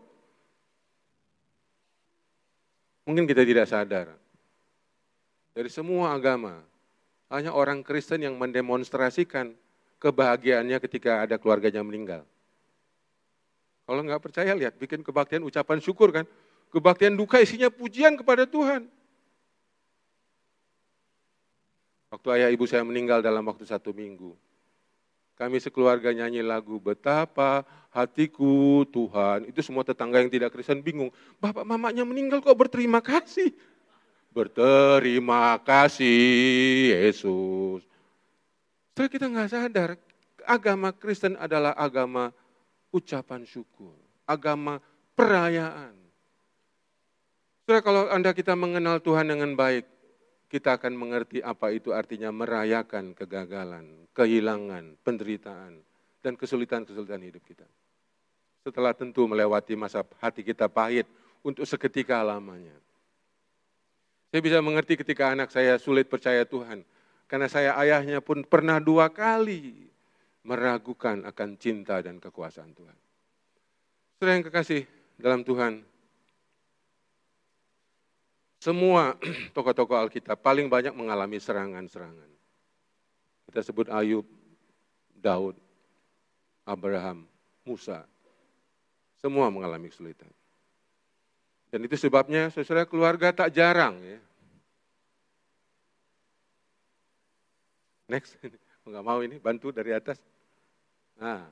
[3.06, 4.18] Mungkin kita tidak sadar.
[5.52, 6.64] Dari semua agama,
[7.28, 9.52] hanya orang Kristen yang mendemonstrasikan
[10.00, 12.24] kebahagiaannya ketika ada keluarganya meninggal.
[13.84, 16.24] Kalau nggak percaya lihat, bikin kebaktian ucapan syukur kan.
[16.72, 18.88] Kebaktian duka isinya pujian kepada Tuhan.
[22.12, 24.36] Waktu ayah ibu saya meninggal dalam waktu satu minggu.
[25.36, 29.48] Kami sekeluarga nyanyi lagu Betapa hatiku Tuhan.
[29.52, 31.12] Itu semua tetangga yang tidak Kristen bingung.
[31.40, 33.52] Bapak mamanya meninggal kok berterima kasih.
[34.32, 37.84] Berterima kasih Yesus.
[38.96, 39.90] Setelah kita nggak sadar,
[40.48, 42.32] agama Kristen adalah agama
[42.96, 43.92] ucapan syukur,
[44.24, 44.80] agama
[45.20, 45.92] perayaan.
[47.68, 49.84] Saudara, kalau Anda kita mengenal Tuhan dengan baik,
[50.48, 55.80] kita akan mengerti apa itu artinya merayakan kegagalan, kehilangan, penderitaan,
[56.24, 57.68] dan kesulitan-kesulitan hidup kita.
[58.64, 61.08] Setelah tentu melewati masa hati kita pahit
[61.44, 62.76] untuk seketika lamanya.
[64.32, 66.88] Saya bisa mengerti ketika anak saya sulit percaya Tuhan.
[67.28, 69.92] Karena saya ayahnya pun pernah dua kali
[70.48, 72.98] meragukan akan cinta dan kekuasaan Tuhan.
[74.16, 74.88] Saudara yang kekasih
[75.20, 75.84] dalam Tuhan,
[78.62, 79.20] semua
[79.56, 82.32] tokoh-tokoh Alkitab paling banyak mengalami serangan-serangan.
[83.52, 84.24] Kita sebut Ayub,
[85.12, 85.60] Daud,
[86.64, 87.28] Abraham,
[87.68, 88.08] Musa.
[89.20, 90.30] Semua mengalami kesulitan.
[91.72, 94.20] Dan itu sebabnya saudara keluarga tak jarang ya.
[98.12, 98.36] Next.
[98.86, 100.20] Enggak mau ini, bantu dari atas.
[101.16, 101.48] Nah,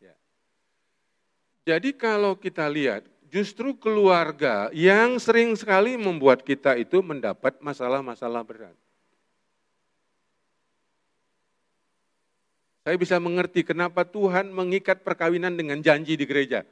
[0.00, 0.14] ya.
[1.68, 8.76] Jadi kalau kita lihat, justru keluarga yang sering sekali membuat kita itu mendapat masalah-masalah berat.
[12.80, 16.64] Saya bisa mengerti kenapa Tuhan mengikat perkawinan dengan janji di gereja.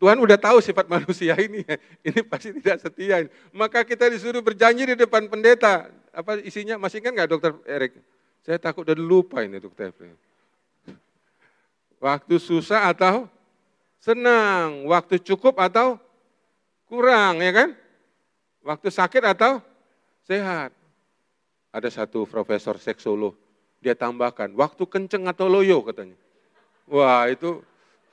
[0.00, 1.60] Tuhan udah tahu sifat manusia ini,
[2.08, 3.28] ini pasti tidak setia.
[3.52, 5.92] Maka kita disuruh berjanji di depan pendeta.
[6.16, 6.80] Apa isinya?
[6.80, 8.00] Masih kan nggak dokter Erik?
[8.40, 10.16] Saya takut udah lupa ini dokter Erik.
[12.00, 13.28] Waktu susah atau
[14.00, 16.00] senang, waktu cukup atau
[16.88, 17.68] kurang, ya kan?
[18.64, 19.60] Waktu sakit atau
[20.24, 20.72] sehat.
[21.76, 23.36] Ada satu profesor seksolog
[23.84, 26.16] dia tambahkan, waktu kenceng atau loyo katanya.
[26.88, 27.60] Wah itu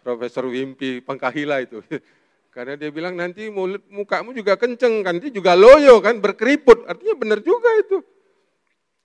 [0.08, 1.84] Profesor Wimpi Pengkahila itu.
[2.56, 6.88] Karena dia bilang nanti mulut mukamu juga kenceng kan, nanti juga loyo kan, berkeriput.
[6.88, 8.00] Artinya benar juga itu.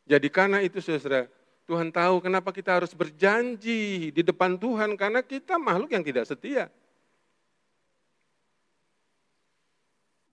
[0.07, 1.29] Jadi karena itu saudara,
[1.69, 6.73] Tuhan tahu kenapa kita harus berjanji di depan Tuhan, karena kita makhluk yang tidak setia.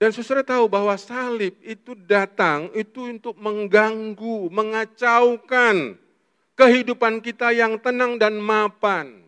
[0.00, 6.00] Dan saudara tahu bahwa salib itu datang itu untuk mengganggu, mengacaukan
[6.56, 9.19] kehidupan kita yang tenang dan mapan.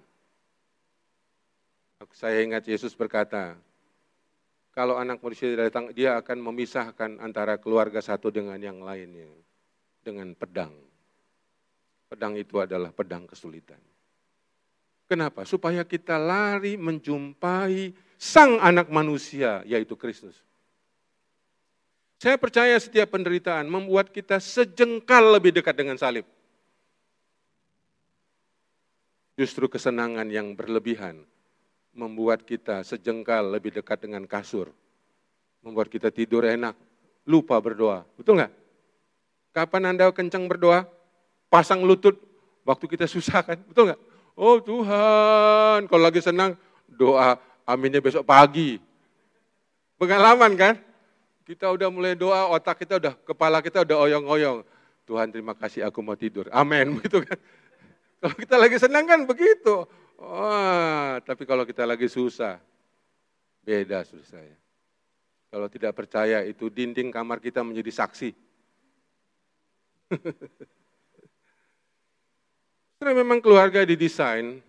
[2.10, 3.54] Saya ingat Yesus berkata,
[4.72, 9.28] kalau anak manusia datang, dia akan memisahkan antara keluarga satu dengan yang lainnya.
[10.02, 10.72] Dengan pedang.
[12.08, 13.78] Pedang itu adalah pedang kesulitan.
[15.06, 15.44] Kenapa?
[15.44, 20.40] Supaya kita lari menjumpai sang anak manusia, yaitu Kristus.
[22.16, 26.24] Saya percaya setiap penderitaan membuat kita sejengkal lebih dekat dengan salib.
[29.36, 31.28] Justru kesenangan yang berlebihan
[31.92, 34.72] membuat kita sejengkal lebih dekat dengan kasur.
[35.62, 36.74] Membuat kita tidur enak,
[37.28, 38.02] lupa berdoa.
[38.18, 38.52] Betul nggak?
[39.52, 40.88] Kapan Anda kencang berdoa?
[41.52, 42.16] Pasang lutut
[42.64, 43.60] waktu kita susah kan?
[43.60, 44.00] Betul nggak?
[44.32, 46.56] Oh Tuhan, kalau lagi senang
[46.88, 47.36] doa
[47.68, 48.80] aminnya besok pagi.
[50.00, 50.74] Pengalaman kan?
[51.46, 54.64] Kita udah mulai doa, otak kita udah, kepala kita udah oyong-oyong.
[55.04, 56.48] Tuhan terima kasih aku mau tidur.
[56.54, 56.90] Amin.
[56.98, 57.38] Begitu kan?
[58.22, 59.82] Kalau kita lagi senang kan begitu.
[60.22, 62.62] Wah, tapi kalau kita lagi susah,
[63.66, 64.54] beda susah saya.
[65.50, 68.30] Kalau tidak percaya itu dinding kamar kita menjadi saksi.
[73.02, 74.62] Karena memang keluarga didesain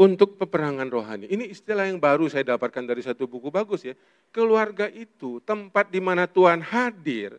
[0.00, 1.28] untuk peperangan rohani.
[1.28, 3.92] Ini istilah yang baru saya dapatkan dari satu buku bagus ya.
[4.32, 7.36] Keluarga itu tempat di mana Tuhan hadir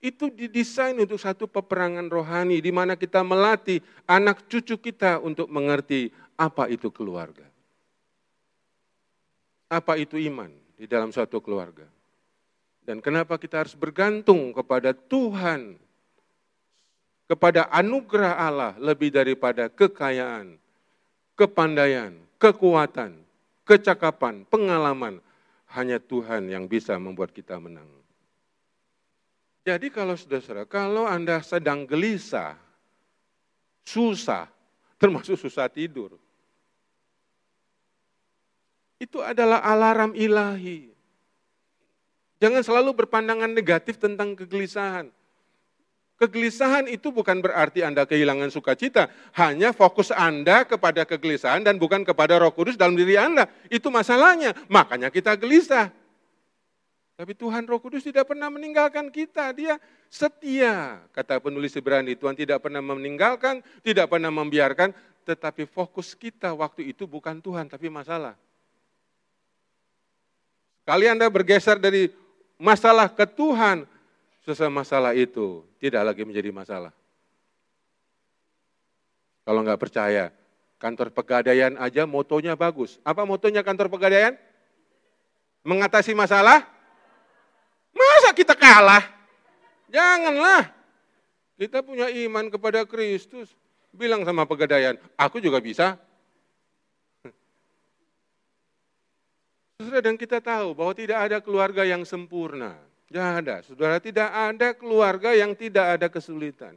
[0.00, 6.12] itu didesain untuk satu peperangan rohani di mana kita melatih anak cucu kita untuk mengerti
[6.36, 7.44] apa itu keluarga.
[9.66, 11.88] Apa itu iman di dalam suatu keluarga.
[12.86, 15.74] Dan kenapa kita harus bergantung kepada Tuhan,
[17.26, 20.54] kepada anugerah Allah lebih daripada kekayaan,
[21.34, 23.18] kepandaian, kekuatan,
[23.66, 25.18] kecakapan, pengalaman.
[25.66, 27.90] Hanya Tuhan yang bisa membuat kita menang.
[29.66, 32.54] Jadi kalau saudara, kalau Anda sedang gelisah,
[33.82, 34.46] susah,
[34.94, 36.14] termasuk susah tidur,
[39.02, 40.94] itu adalah alarm ilahi.
[42.38, 45.10] Jangan selalu berpandangan negatif tentang kegelisahan.
[46.16, 52.38] Kegelisahan itu bukan berarti Anda kehilangan sukacita, hanya fokus Anda kepada kegelisahan dan bukan kepada
[52.38, 53.50] Roh Kudus dalam diri Anda.
[53.66, 55.90] Itu masalahnya, makanya kita gelisah.
[57.16, 59.48] Tapi Tuhan Roh Kudus tidak pernah meninggalkan kita.
[59.56, 59.80] Dia
[60.12, 62.12] setia, kata penulis Ibrani.
[62.12, 64.92] Tuhan tidak pernah meninggalkan, tidak pernah membiarkan,
[65.24, 68.36] tetapi fokus kita waktu itu bukan Tuhan, tapi masalah.
[70.84, 72.12] Kali Anda bergeser dari
[72.60, 73.88] masalah ke Tuhan,
[74.44, 76.92] sesuai masalah itu tidak lagi menjadi masalah.
[79.48, 80.28] Kalau nggak percaya,
[80.76, 83.00] kantor pegadaian aja motonya bagus.
[83.00, 84.36] Apa motonya kantor pegadaian?
[85.66, 86.75] Mengatasi masalah
[87.96, 89.02] Masa kita kalah?
[89.88, 90.68] Janganlah.
[91.56, 93.48] Kita punya iman kepada Kristus.
[93.96, 95.96] Bilang sama pegadaian, aku juga bisa.
[99.80, 102.76] Saudara, dan kita tahu bahwa tidak ada keluarga yang sempurna.
[103.08, 103.64] Tidak ada.
[103.64, 106.76] Saudara, tidak ada keluarga yang tidak ada kesulitan.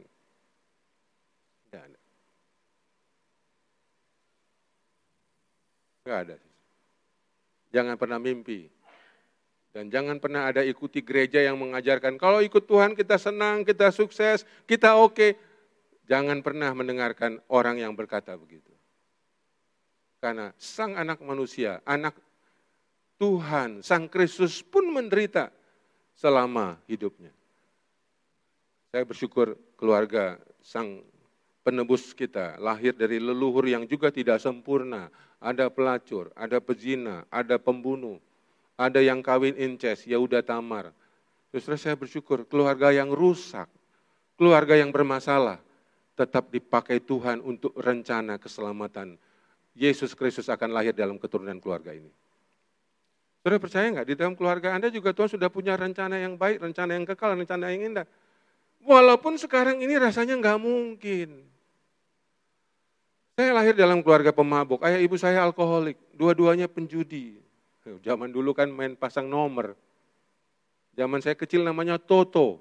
[1.68, 2.00] Tidak ada.
[6.00, 6.36] Tidak ada.
[7.68, 8.72] Jangan pernah mimpi
[9.70, 14.42] dan jangan pernah ada ikuti gereja yang mengajarkan, kalau ikut Tuhan kita senang, kita sukses,
[14.66, 15.38] kita oke.
[16.10, 18.74] Jangan pernah mendengarkan orang yang berkata begitu.
[20.18, 22.18] Karena sang anak manusia, anak
[23.22, 25.54] Tuhan, sang Kristus pun menderita
[26.18, 27.30] selama hidupnya.
[28.90, 31.06] Saya bersyukur keluarga sang
[31.62, 35.14] penebus kita, lahir dari leluhur yang juga tidak sempurna.
[35.38, 38.20] Ada pelacur, ada pezina, ada pembunuh,
[38.80, 40.96] ada yang kawin incest, ya udah tamar.
[41.52, 43.68] Justru saya bersyukur keluarga yang rusak,
[44.40, 45.60] keluarga yang bermasalah,
[46.16, 49.20] tetap dipakai Tuhan untuk rencana keselamatan.
[49.76, 52.08] Yesus Kristus akan lahir dalam keturunan keluarga ini.
[53.40, 54.06] Saudara percaya nggak?
[54.08, 57.72] Di dalam keluarga Anda juga Tuhan sudah punya rencana yang baik, rencana yang kekal, rencana
[57.72, 58.06] yang indah.
[58.80, 61.28] Walaupun sekarang ini rasanya nggak mungkin.
[63.36, 67.40] Saya lahir dalam keluarga pemabuk, ayah ibu saya alkoholik, dua-duanya penjudi.
[68.04, 69.72] Zaman dulu kan main pasang nomor.
[70.92, 72.60] Zaman saya kecil namanya Toto.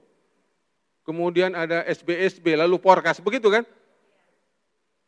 [1.03, 3.65] Kemudian ada SBSB, lalu Porkas, begitu kan?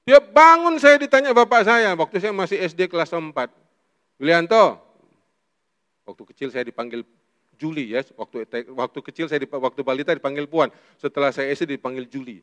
[0.02, 3.32] Dia bangun saya ditanya bapak saya, waktu saya masih SD kelas 4.
[4.18, 4.82] Yulianto,
[6.10, 7.06] waktu kecil saya dipanggil
[7.62, 12.42] Juli ya, waktu waktu kecil saya waktu balita dipanggil Puan, setelah saya SD dipanggil Juli.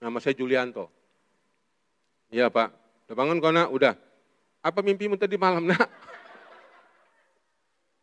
[0.00, 0.88] Nama saya Julianto.
[2.32, 2.72] Iya Pak,
[3.04, 3.68] udah bangun kau nak?
[3.68, 3.94] Udah.
[4.64, 5.84] Apa mimpimu tadi malam nak?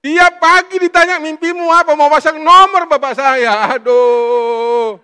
[0.02, 1.94] Tiap pagi ditanya mimpimu apa?
[1.94, 3.78] Mau pasang nomor bapak saya.
[3.78, 4.98] Aduh.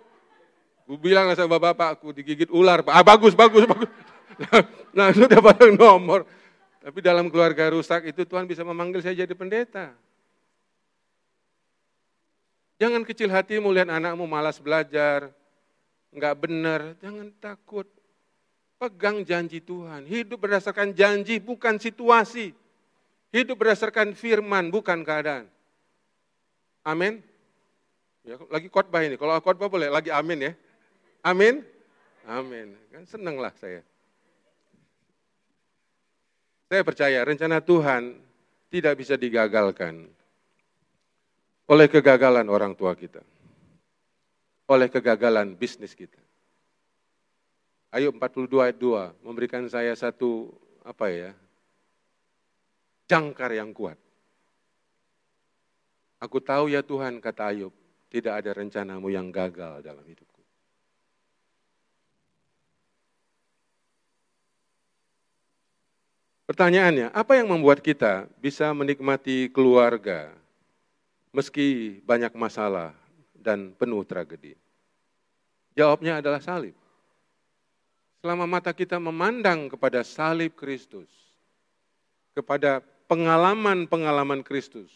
[0.89, 2.81] Gue bilang sama bapak aku digigit ular.
[2.81, 2.93] Pak.
[2.93, 3.89] Ah bagus, bagus, bagus.
[4.97, 6.25] Nah sudah pasang nomor.
[6.81, 9.93] Tapi dalam keluarga rusak itu Tuhan bisa memanggil saya jadi pendeta.
[12.77, 15.33] Jangan kecil hatimu lihat anakmu malas belajar,
[16.13, 17.89] nggak benar, jangan takut.
[18.77, 20.05] Pegang janji Tuhan.
[20.05, 22.53] Hidup berdasarkan janji bukan situasi.
[23.35, 25.51] Hidup berdasarkan firman bukan keadaan.
[26.87, 27.19] Amin.
[28.23, 29.19] Ya, lagi khotbah ini.
[29.19, 30.53] Kalau khotbah boleh lagi amin ya.
[31.23, 31.63] Amin.
[32.27, 32.75] Amin.
[32.91, 33.83] Kan senang lah saya.
[36.67, 38.19] Saya percaya rencana Tuhan
[38.67, 40.11] tidak bisa digagalkan
[41.67, 43.23] oleh kegagalan orang tua kita.
[44.67, 46.19] Oleh kegagalan bisnis kita.
[47.91, 50.51] Ayub 42 ayat 2 memberikan saya satu
[50.83, 51.31] apa ya?
[53.07, 53.95] Jangkar yang kuat.
[56.19, 57.73] Aku tahu ya Tuhan kata Ayub,
[58.11, 60.41] tidak ada rencanamu yang gagal dalam hidupku.
[66.47, 70.31] Pertanyaannya, apa yang membuat kita bisa menikmati keluarga
[71.35, 72.95] meski banyak masalah
[73.35, 74.55] dan penuh tragedi?
[75.75, 76.73] Jawabnya adalah salib
[78.21, 81.07] selama mata kita memandang kepada salib Kristus,
[82.33, 84.91] kepada pengalaman-pengalaman Kristus,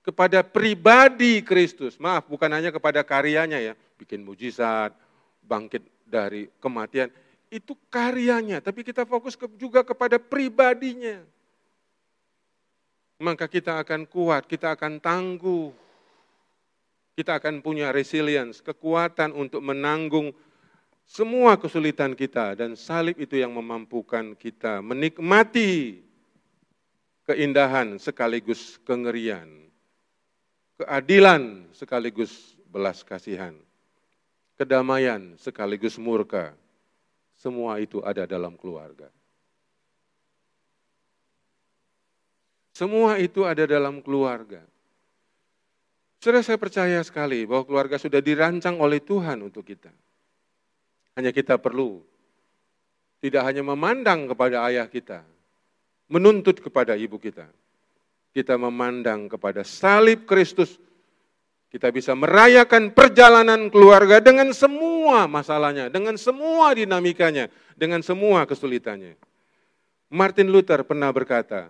[0.00, 4.96] kepada pribadi Kristus, maaf bukan hanya kepada karyanya ya, bikin mujizat,
[5.44, 7.12] bangkit dari kematian,
[7.52, 11.20] itu karyanya, tapi kita fokus juga kepada pribadinya.
[13.20, 15.74] Maka kita akan kuat, kita akan tangguh,
[17.18, 20.32] kita akan punya resilience, kekuatan untuk menanggung
[21.08, 26.04] semua kesulitan kita dan salib itu yang memampukan kita menikmati
[27.28, 29.68] keindahan sekaligus kengerian,
[30.80, 33.52] keadilan sekaligus belas kasihan,
[34.56, 36.56] kedamaian sekaligus murka.
[37.36, 39.12] Semua itu ada dalam keluarga.
[42.72, 44.64] Semua itu ada dalam keluarga.
[46.18, 49.92] Sudah saya percaya sekali bahwa keluarga sudah dirancang oleh Tuhan untuk kita.
[51.14, 52.02] Hanya kita perlu
[53.18, 55.26] tidak hanya memandang kepada ayah kita,
[56.08, 57.46] menuntut kepada ibu kita.
[58.32, 60.76] Kita memandang kepada salib Kristus.
[61.68, 69.20] Kita bisa merayakan perjalanan keluarga dengan semua masalahnya, dengan semua dinamikanya, dengan semua kesulitannya.
[70.08, 71.68] Martin Luther pernah berkata,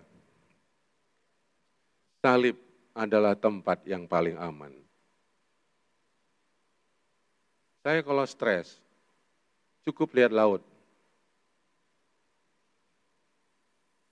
[2.22, 2.55] salib
[2.94, 4.70] adalah tempat yang paling aman.
[7.83, 8.79] Saya kalau stres,
[9.88, 10.61] Cukup lihat laut.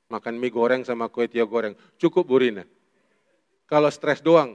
[0.07, 1.75] Makan mie goreng sama kue tiaw goreng.
[1.99, 2.62] Cukup burina.
[3.66, 4.55] Kalau stres doang.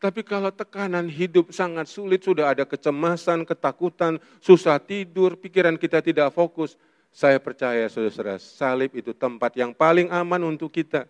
[0.00, 6.32] Tapi kalau tekanan hidup sangat sulit, sudah ada kecemasan, ketakutan, susah tidur, pikiran kita tidak
[6.32, 6.80] fokus.
[7.12, 11.04] Saya percaya saudara-saudara, salib itu tempat yang paling aman untuk kita.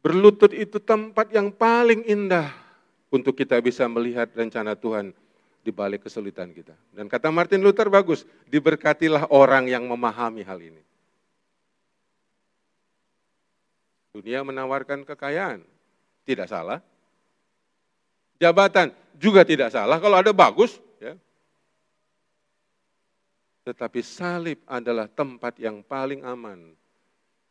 [0.00, 2.48] Berlutut itu tempat yang paling indah
[3.12, 5.12] untuk kita bisa melihat rencana Tuhan
[5.60, 6.72] di balik kesulitan kita.
[6.96, 10.87] Dan kata Martin Luther bagus, diberkatilah orang yang memahami hal ini.
[14.12, 15.62] Dunia menawarkan kekayaan,
[16.24, 16.80] tidak salah.
[18.38, 20.78] Jabatan juga tidak salah, kalau ada bagus.
[21.02, 21.18] Ya.
[23.68, 26.72] Tetapi salib adalah tempat yang paling aman,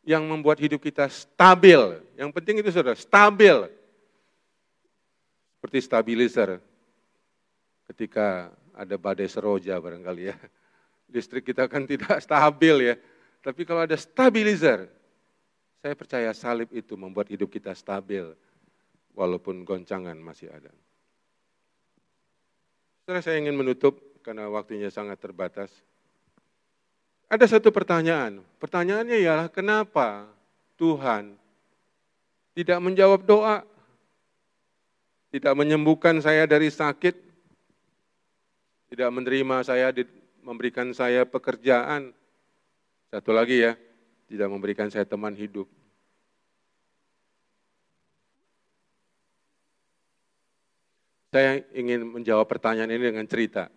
[0.02, 2.02] yang membuat hidup kita stabil.
[2.18, 3.70] Yang penting itu saudara, stabil.
[5.58, 6.62] Seperti stabilizer,
[7.92, 10.38] ketika ada badai seroja barangkali ya.
[11.10, 12.96] listrik kita kan tidak stabil ya.
[13.42, 14.92] Tapi kalau ada stabilizer,
[15.88, 18.28] saya percaya salib itu membuat hidup kita stabil,
[19.16, 20.68] walaupun goncangan masih ada.
[23.08, 25.72] Setelah saya ingin menutup, karena waktunya sangat terbatas.
[27.32, 30.28] Ada satu pertanyaan, pertanyaannya ialah kenapa
[30.76, 31.40] Tuhan
[32.52, 33.64] tidak menjawab doa,
[35.32, 37.16] tidak menyembuhkan saya dari sakit,
[38.92, 39.96] tidak menerima saya,
[40.44, 42.12] memberikan saya pekerjaan.
[43.08, 43.80] Satu lagi ya,
[44.28, 45.77] tidak memberikan saya teman hidup.
[51.28, 53.68] Saya ingin menjawab pertanyaan ini dengan cerita.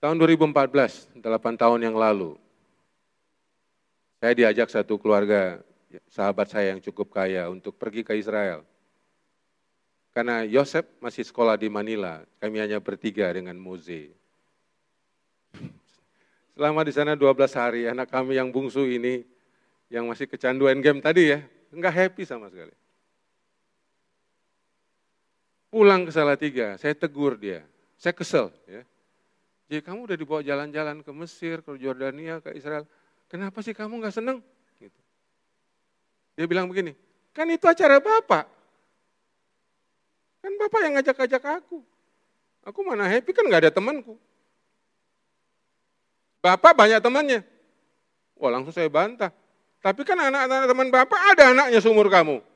[0.00, 2.36] Tahun 2014, 8 tahun yang lalu,
[4.20, 5.60] saya diajak satu keluarga
[6.08, 8.64] sahabat saya yang cukup kaya untuk pergi ke Israel.
[10.14, 14.14] Karena Yosef masih sekolah di Manila, kami hanya bertiga dengan Moze.
[16.54, 19.26] Selama di sana 12 hari, anak kami yang bungsu ini,
[19.90, 21.42] yang masih kecanduan game tadi ya,
[21.74, 22.83] enggak happy sama sekali.
[25.74, 27.66] Pulang ke Salatiga, saya tegur dia,
[27.98, 28.54] saya kesel.
[28.70, 28.86] Ya.
[29.66, 32.86] Jadi kamu udah dibawa jalan-jalan ke Mesir, ke Jordania, ke Israel,
[33.26, 34.38] kenapa sih kamu nggak seneng?
[34.78, 35.00] Gitu.
[36.38, 36.94] Dia bilang begini,
[37.34, 38.46] kan itu acara Bapak.
[40.46, 41.82] Kan Bapak yang ngajak-ngajak aku.
[42.70, 44.14] Aku mana happy kan nggak ada temanku.
[46.38, 47.42] Bapak banyak temannya.
[48.38, 49.34] Wah langsung saya bantah.
[49.82, 52.53] Tapi kan anak-anak teman Bapak ada anaknya seumur kamu.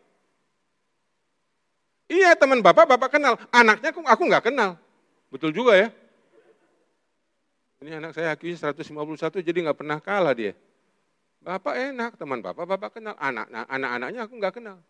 [2.08, 3.36] Iya teman Bapak, Bapak kenal.
[3.52, 4.80] Anaknya aku nggak kenal.
[5.28, 5.92] Betul juga ya.
[7.78, 10.56] Ini anak saya akui 151 jadi nggak pernah kalah dia.
[11.38, 13.14] Bapak enak, teman Bapak, Bapak kenal.
[13.20, 14.80] Anak, anak-anaknya aku nggak kenal.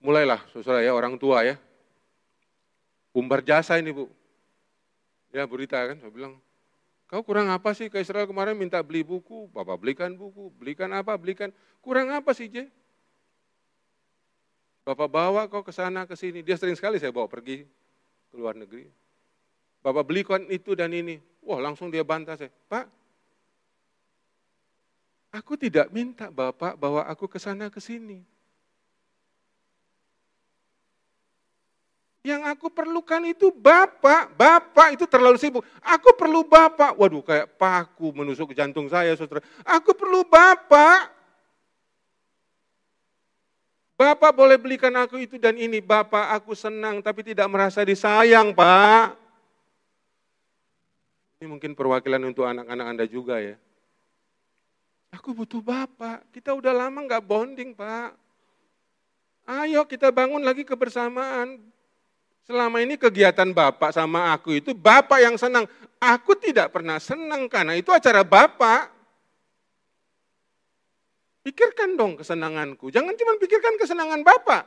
[0.00, 1.58] Mulailah saudara ya orang tua ya.
[3.12, 4.08] Umbar jasa ini bu.
[5.34, 6.40] Ya berita kan, saya bilang,
[7.12, 11.12] Kau kurang apa sih ke Israel kemarin minta beli buku, Bapak belikan buku, belikan apa,
[11.20, 11.52] belikan.
[11.84, 12.72] Kurang apa sih, J?
[14.82, 16.42] Bapak bawa kau ke sana, ke sini.
[16.42, 17.62] Dia sering sekali saya bawa pergi
[18.30, 18.90] ke luar negeri.
[19.78, 21.22] Bapak belikan itu dan ini.
[21.42, 22.50] Wah, langsung dia bantah saya.
[22.66, 22.90] Pak,
[25.30, 28.26] aku tidak minta Bapak bawa aku ke sana, ke sini.
[32.22, 35.66] Yang aku perlukan itu Bapak, Bapak itu terlalu sibuk.
[35.82, 36.94] Aku perlu Bapak.
[36.94, 39.42] Waduh kayak paku menusuk jantung saya saudara.
[39.66, 41.21] Aku perlu Bapak.
[44.02, 45.78] Bapak boleh belikan aku itu dan ini.
[45.78, 49.14] Bapak aku senang tapi tidak merasa disayang Pak.
[51.38, 53.54] Ini mungkin perwakilan untuk anak-anak Anda juga ya.
[55.14, 56.26] Aku butuh Bapak.
[56.34, 58.18] Kita udah lama nggak bonding Pak.
[59.46, 61.62] Ayo kita bangun lagi kebersamaan.
[62.42, 65.70] Selama ini kegiatan Bapak sama aku itu Bapak yang senang.
[66.02, 68.90] Aku tidak pernah senang karena itu acara Bapak.
[71.42, 72.94] Pikirkan dong kesenanganku.
[72.94, 74.62] Jangan cuma pikirkan kesenangan Bapak.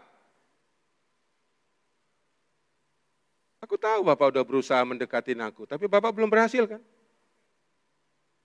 [3.64, 6.84] Aku tahu Bapak udah berusaha mendekatin aku, tapi Bapak belum berhasil kan?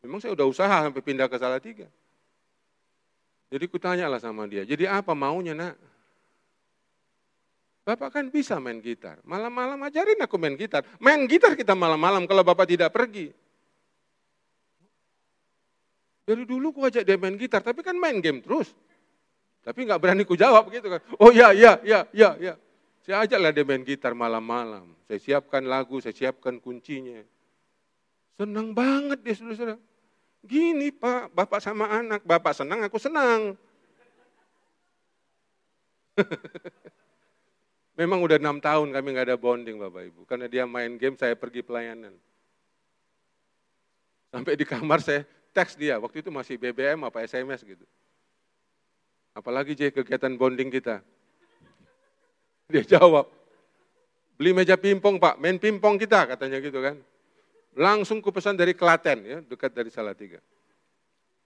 [0.00, 1.84] Memang saya udah usaha sampai pindah ke Salatiga.
[3.50, 5.74] Jadi kutanya lah sama dia, jadi apa maunya nak?
[7.84, 9.18] Bapak kan bisa main gitar.
[9.26, 10.86] Malam-malam ajarin aku main gitar.
[11.02, 13.34] Main gitar kita malam-malam kalau Bapak tidak pergi.
[16.30, 18.70] Dari dulu ku ajak dia main gitar, tapi kan main game terus.
[19.66, 21.02] Tapi nggak berani ku jawab gitu kan.
[21.18, 22.54] Oh iya, iya, iya, iya, iya.
[23.02, 24.94] Saya ajaklah dia main gitar malam-malam.
[25.10, 27.18] Saya siapkan lagu, saya siapkan kuncinya.
[28.38, 29.74] Senang banget dia saudara-saudara.
[30.46, 32.22] Gini Pak, Bapak sama anak.
[32.22, 33.58] Bapak senang, aku senang.
[37.98, 40.30] Memang udah enam tahun kami nggak ada bonding Bapak Ibu.
[40.30, 42.14] Karena dia main game, saya pergi pelayanan.
[44.30, 47.82] Sampai di kamar saya teks dia, waktu itu masih BBM apa SMS gitu.
[49.34, 51.02] Apalagi J kegiatan bonding kita.
[52.70, 53.26] Dia jawab,
[54.38, 56.96] beli meja pimpong Pak, main pimpong kita katanya gitu kan.
[57.74, 60.38] Langsung ku pesan dari Klaten ya, dekat dari Salatiga.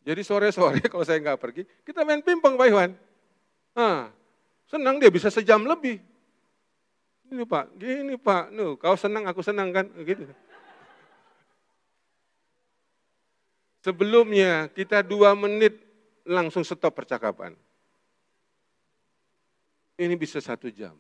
[0.05, 2.93] Jadi sore-sore kalau saya nggak pergi, kita main pimpong Pak Iwan.
[3.73, 4.13] Nah,
[4.69, 6.01] senang dia bisa sejam lebih.
[7.33, 10.29] Ini Pak, gini Pak, nu, kau senang, aku senang kan, gitu.
[13.85, 15.77] Sebelumnya kita dua menit
[16.25, 17.53] langsung stop percakapan.
[20.01, 20.97] Ini bisa satu jam.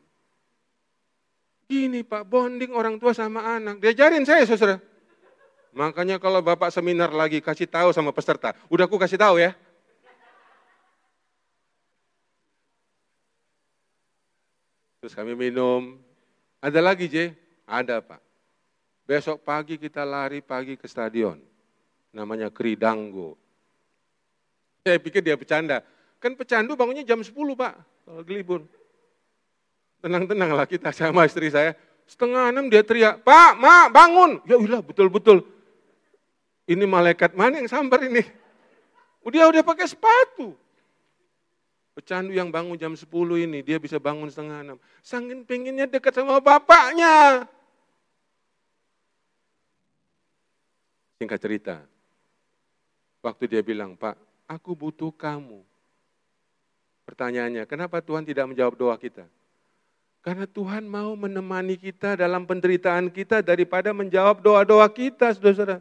[1.65, 3.81] Gini Pak, bonding orang tua sama anak.
[3.81, 4.85] Diajarin saya saudara.
[5.73, 8.53] Makanya kalau Bapak seminar lagi kasih tahu sama peserta.
[8.69, 9.57] Udah aku kasih tahu ya.
[15.01, 15.97] Terus kami minum,
[16.61, 17.33] ada lagi J?
[17.65, 18.21] Ada Pak.
[19.09, 21.54] Besok pagi kita lari pagi ke stadion.
[22.15, 23.35] Namanya Kridanggo.
[24.87, 25.83] Saya pikir dia bercanda.
[26.23, 27.75] Kan pecandu bangunnya jam 10 pak,
[28.07, 28.63] kalau gelibur.
[29.99, 31.75] Tenang-tenanglah kita sama istri saya.
[32.05, 34.37] Setengah enam dia teriak, Pak, Mak, bangun.
[34.45, 35.41] Ya udah, betul-betul.
[36.69, 38.21] Ini malaikat mana yang sambar ini?
[39.33, 40.53] Dia udah pakai sepatu.
[41.97, 43.09] Pecandu yang bangun jam 10
[43.41, 44.77] ini, dia bisa bangun setengah enam.
[45.01, 47.49] Sangin pengennya dekat sama bapaknya.
[51.17, 51.81] Singkat cerita,
[53.25, 55.65] waktu dia bilang, Pak, aku butuh kamu.
[57.09, 59.25] Pertanyaannya, kenapa Tuhan tidak menjawab doa kita?
[60.21, 65.81] Karena Tuhan mau menemani kita dalam penderitaan kita daripada menjawab doa-doa kita, saudara-saudara.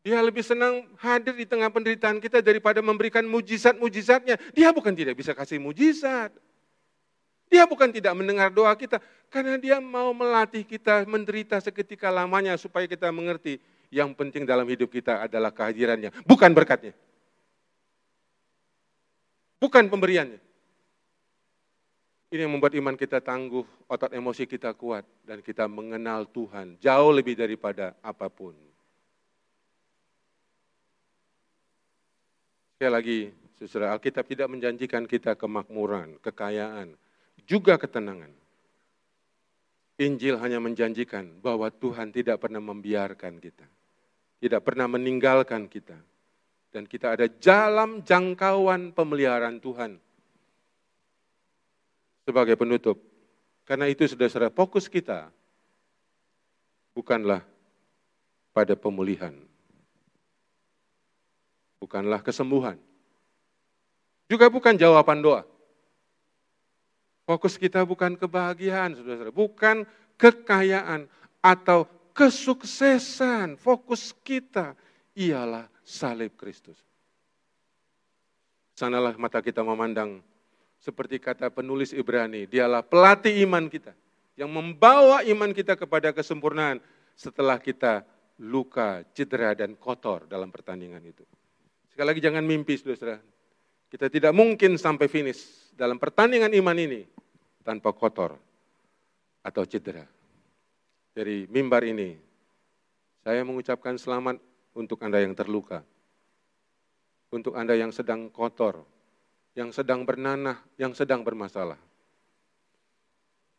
[0.00, 4.38] Dia lebih senang hadir di tengah penderitaan kita daripada memberikan mujizat-mujizatnya.
[4.56, 6.32] Dia bukan tidak bisa kasih mujizat.
[7.50, 9.02] Dia bukan tidak mendengar doa kita.
[9.28, 13.60] Karena dia mau melatih kita menderita seketika lamanya supaya kita mengerti
[13.90, 16.94] yang penting dalam hidup kita adalah kehadirannya, bukan berkatnya.
[19.60, 20.40] Bukan pemberiannya.
[22.30, 27.10] Ini yang membuat iman kita tangguh, otot emosi kita kuat, dan kita mengenal Tuhan jauh
[27.10, 28.54] lebih daripada apa pun.
[32.78, 33.18] Sekali lagi,
[33.66, 36.94] saudara, Alkitab tidak menjanjikan kita kemakmuran, kekayaan,
[37.44, 38.30] juga ketenangan.
[40.00, 43.68] Injil hanya menjanjikan bahwa Tuhan tidak pernah membiarkan kita,
[44.40, 46.00] tidak pernah meninggalkan kita,
[46.72, 50.00] dan kita ada dalam jangkauan pemeliharaan Tuhan
[52.24, 52.96] sebagai penutup.
[53.68, 55.30] Karena itu sudah saudara fokus kita
[56.96, 57.44] bukanlah
[58.50, 59.36] pada pemulihan.
[61.80, 62.76] Bukanlah kesembuhan.
[64.28, 65.42] Juga bukan jawaban doa.
[67.24, 69.32] Fokus kita bukan kebahagiaan, saudara-saudara.
[69.32, 69.76] Bukan
[70.18, 71.06] kekayaan
[71.40, 71.88] atau
[72.20, 73.56] kesuksesan.
[73.56, 74.76] Fokus kita
[75.16, 76.76] ialah salib Kristus.
[78.76, 80.20] Sanalah mata kita memandang
[80.80, 83.92] seperti kata penulis Ibrani, dialah pelatih iman kita
[84.36, 86.80] yang membawa iman kita kepada kesempurnaan
[87.12, 88.04] setelah kita
[88.40, 91.24] luka, cedera, dan kotor dalam pertandingan itu.
[91.92, 93.20] Sekali lagi jangan mimpi, saudara.
[93.92, 97.04] Kita tidak mungkin sampai finish dalam pertandingan iman ini
[97.60, 98.40] tanpa kotor
[99.44, 100.19] atau cedera.
[101.10, 102.14] Dari mimbar ini,
[103.26, 104.38] saya mengucapkan selamat
[104.78, 105.82] untuk Anda yang terluka.
[107.30, 108.82] Untuk Anda yang sedang kotor,
[109.54, 111.78] yang sedang bernanah, yang sedang bermasalah.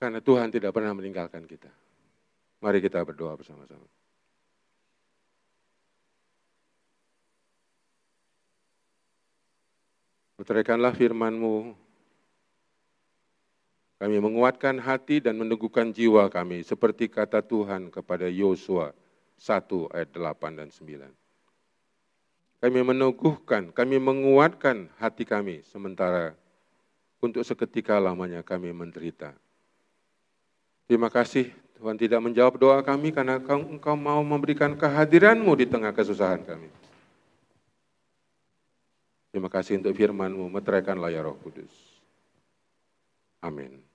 [0.01, 1.69] Karena Tuhan tidak pernah meninggalkan kita.
[2.61, 3.85] Mari kita berdoa bersama-sama.
[10.41, 11.80] Puterikanlah firman-Mu.
[14.01, 18.97] Kami menguatkan hati dan meneguhkan jiwa kami seperti kata Tuhan kepada Yosua
[19.37, 22.65] 1 ayat 8 dan 9.
[22.65, 26.33] Kami meneguhkan, kami menguatkan hati kami sementara
[27.21, 29.37] untuk seketika lamanya kami menderita.
[30.89, 36.41] Terima kasih Tuhan tidak menjawab doa kami karena Engkau mau memberikan kehadiranmu di tengah kesusahan
[36.41, 36.73] kami.
[39.29, 41.69] Terima kasih untuk firman-Mu, meteraikanlah ya roh kudus.
[43.45, 43.90] Amin.